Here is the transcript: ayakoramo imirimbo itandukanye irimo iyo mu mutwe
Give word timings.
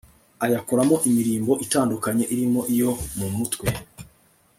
ayakoramo 0.45 0.95
imirimbo 1.07 1.51
itandukanye 1.65 2.23
irimo 2.33 2.61
iyo 2.73 2.91
mu 3.17 3.27
mutwe 3.35 3.67